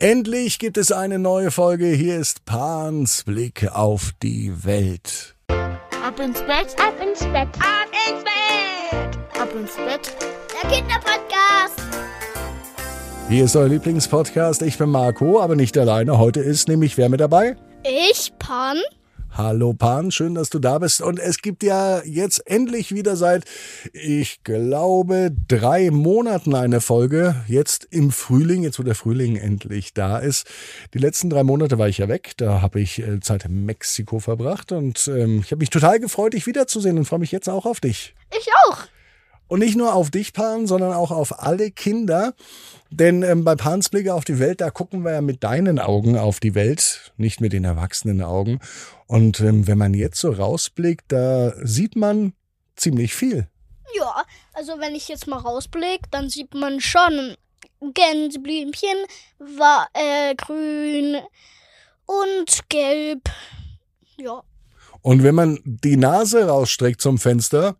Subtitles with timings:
[0.00, 1.86] Endlich gibt es eine neue Folge.
[1.86, 5.34] Hier ist Pans Blick auf die Welt.
[5.48, 10.16] Ab ins Bett, ab ins Bett, ab ins Bett, ab ins Bett.
[10.62, 11.82] Der Kinderpodcast.
[13.28, 14.62] Hier ist euer Lieblingspodcast.
[14.62, 16.16] Ich bin Marco, aber nicht alleine.
[16.16, 17.56] Heute ist nämlich wer mit dabei?
[17.82, 18.76] Ich, Pan.
[19.38, 21.00] Hallo Pan, schön, dass du da bist.
[21.00, 23.44] Und es gibt ja jetzt endlich wieder seit,
[23.92, 27.36] ich glaube, drei Monaten eine Folge.
[27.46, 30.48] Jetzt im Frühling, jetzt wo der Frühling endlich da ist.
[30.92, 32.32] Die letzten drei Monate war ich ja weg.
[32.36, 34.72] Da habe ich äh, Zeit in Mexiko verbracht.
[34.72, 37.78] Und ähm, ich habe mich total gefreut, dich wiederzusehen und freue mich jetzt auch auf
[37.78, 38.16] dich.
[38.36, 38.88] Ich auch.
[39.48, 42.34] Und nicht nur auf dich, Pan, sondern auch auf alle Kinder.
[42.90, 46.16] Denn ähm, bei Pans Blicke auf die Welt, da gucken wir ja mit deinen Augen
[46.16, 48.60] auf die Welt, nicht mit den erwachsenen Augen.
[49.06, 52.34] Und ähm, wenn man jetzt so rausblickt, da sieht man
[52.76, 53.48] ziemlich viel.
[53.96, 57.36] Ja, also wenn ich jetzt mal rausblicke, dann sieht man schon
[57.80, 58.96] Gänseblümchen,
[59.38, 61.16] war äh, grün
[62.06, 63.30] und gelb.
[64.16, 64.42] Ja.
[65.02, 67.76] Und wenn man die Nase rausstreckt zum Fenster,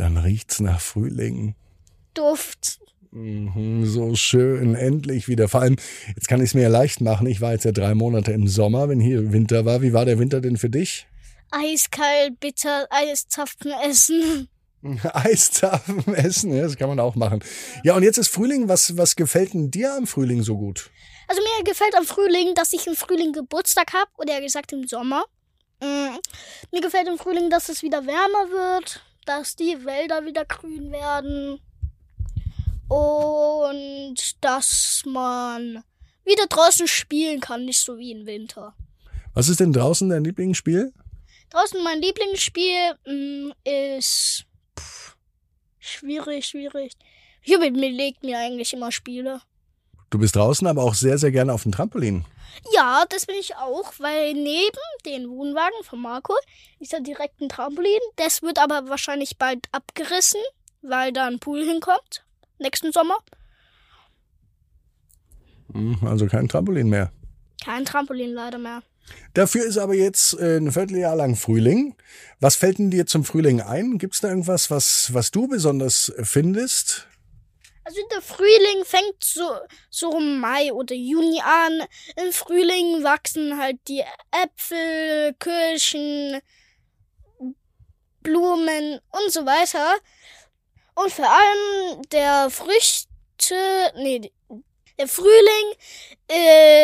[0.00, 1.54] dann riecht's nach Frühling.
[2.14, 2.80] Duft.
[3.12, 5.48] Mhm, so schön, endlich wieder.
[5.48, 5.76] Vor allem,
[6.14, 7.26] jetzt kann ich es mir ja leicht machen.
[7.26, 9.82] Ich war jetzt ja drei Monate im Sommer, wenn hier Winter war.
[9.82, 11.06] Wie war der Winter denn für dich?
[11.50, 14.48] Eiskalt, bitter, Eiszapfen essen.
[15.12, 17.44] Eiszapfen essen, ja, das kann man auch machen.
[17.84, 18.68] Ja, und jetzt ist Frühling.
[18.68, 20.90] Was, was gefällt denn dir am Frühling so gut?
[21.28, 24.10] Also mir gefällt am Frühling, dass ich im Frühling Geburtstag habe.
[24.16, 25.24] Oder ja gesagt im Sommer.
[25.82, 26.16] Mm.
[26.72, 29.02] Mir gefällt im Frühling, dass es wieder wärmer wird.
[29.26, 31.60] Dass die Wälder wieder grün werden
[32.88, 35.84] und dass man
[36.24, 38.74] wieder draußen spielen kann, nicht so wie im Winter.
[39.34, 40.92] Was ist denn draußen dein Lieblingsspiel?
[41.50, 44.44] Draußen mein Lieblingsspiel mh, ist
[44.78, 45.16] pff,
[45.78, 46.92] schwierig, schwierig.
[47.40, 49.40] Hier mit mir legt mir eigentlich immer Spiele.
[50.10, 52.24] Du bist draußen, aber auch sehr, sehr gerne auf dem Trampolin.
[52.74, 56.34] Ja, das bin ich auch, weil neben den Wohnwagen von Marco
[56.80, 58.00] ist ja direkt ein Trampolin.
[58.16, 60.40] Das wird aber wahrscheinlich bald abgerissen,
[60.82, 62.24] weil da ein Pool hinkommt
[62.58, 63.16] nächsten Sommer.
[65.72, 67.12] Hm, also kein Trampolin mehr.
[67.64, 68.82] Kein Trampolin leider mehr.
[69.34, 71.94] Dafür ist aber jetzt äh, ein Vierteljahr lang Frühling.
[72.38, 73.98] Was fällt denn dir zum Frühling ein?
[73.98, 77.08] Gibt es da irgendwas, was, was du besonders findest?
[77.90, 79.50] Also der Frühling fängt so,
[79.90, 81.88] so im Mai oder Juni an.
[82.14, 86.40] Im Frühling wachsen halt die Äpfel, Kirschen,
[88.22, 89.96] Blumen und so weiter.
[90.94, 94.30] Und vor allem der Früchte, nee,
[94.96, 95.74] der Frühling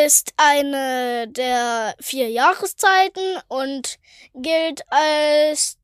[0.03, 4.01] ist eine der vier Jahreszeiten und
[4.35, 5.79] gilt als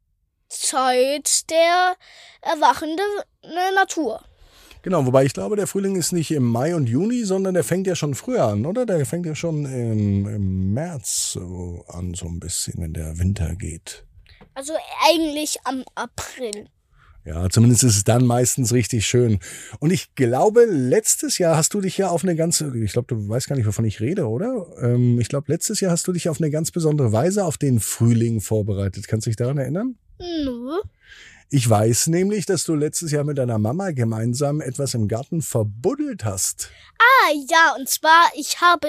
[0.49, 1.95] Zeit der
[2.41, 3.07] erwachenden
[3.77, 4.25] Natur.
[4.83, 7.87] Genau, wobei ich glaube, der Frühling ist nicht im Mai und Juni, sondern der fängt
[7.87, 8.85] ja schon früher an, oder?
[8.85, 13.55] Der fängt ja schon im, im März so an, so ein bisschen, wenn der Winter
[13.55, 14.05] geht.
[14.55, 14.73] Also
[15.09, 16.67] eigentlich am April.
[17.25, 19.39] Ja, zumindest ist es dann meistens richtig schön.
[19.79, 23.29] Und ich glaube, letztes Jahr hast du dich ja auf eine ganze, ich glaube, du
[23.29, 24.67] weißt gar nicht, wovon ich rede, oder?
[24.81, 27.79] Ähm, ich glaube, letztes Jahr hast du dich auf eine ganz besondere Weise auf den
[27.79, 29.07] Frühling vorbereitet.
[29.07, 29.95] Kannst du dich daran erinnern?
[30.19, 30.81] Nö.
[31.55, 36.25] Ich weiß nämlich, dass du letztes Jahr mit deiner Mama gemeinsam etwas im Garten verbuddelt
[36.25, 36.71] hast.
[36.99, 38.89] Ah, ja, und zwar, ich habe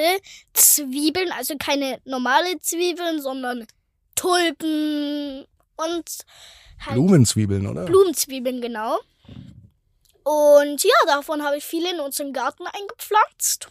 [0.53, 3.67] Zwiebeln, also keine normale Zwiebeln, sondern
[4.15, 6.09] Tulpen und
[6.79, 7.83] Halt Blumenzwiebeln, oder?
[7.83, 8.97] Blumenzwiebeln, genau.
[10.23, 13.67] Und ja, davon habe ich viele in unseren Garten eingepflanzt.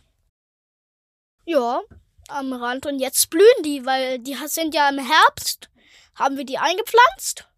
[1.46, 1.80] Ja,
[2.28, 2.84] am Rand.
[2.84, 5.70] Und jetzt blühen die, weil die sind ja im Herbst,
[6.14, 7.48] haben wir die eingepflanzt.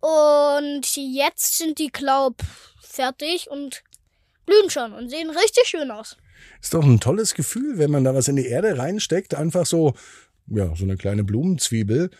[0.00, 2.42] Und jetzt sind die, glaub,
[2.80, 3.82] fertig und
[4.46, 6.16] blühen schon und sehen richtig schön aus.
[6.60, 9.94] Ist doch ein tolles Gefühl, wenn man da was in die Erde reinsteckt, einfach so,
[10.46, 12.10] ja, so eine kleine Blumenzwiebel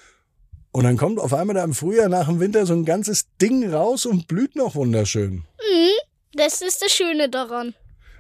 [0.72, 3.72] und dann kommt auf einmal da im Frühjahr nach dem Winter so ein ganzes Ding
[3.72, 5.44] raus und blüht noch wunderschön.
[5.58, 5.98] Mhm,
[6.34, 7.74] das ist das Schöne daran.